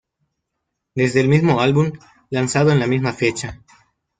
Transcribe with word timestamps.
Desde 0.95 1.19
el 1.19 1.27
mismo 1.27 1.61
álbum, 1.61 1.91
lanzado 2.31 2.71
en 2.71 2.79
la 2.79 2.87
misma 2.87 3.13
fecha. 3.13 3.61